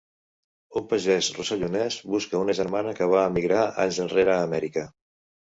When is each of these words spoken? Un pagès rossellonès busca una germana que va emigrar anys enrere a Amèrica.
Un 0.79 0.85
pagès 0.93 1.27
rossellonès 1.35 1.97
busca 2.13 2.39
una 2.45 2.57
germana 2.63 2.97
que 3.01 3.11
va 3.15 3.23
emigrar 3.33 3.61
anys 3.85 4.01
enrere 4.07 4.37
a 4.39 4.43
Amèrica. 4.51 4.89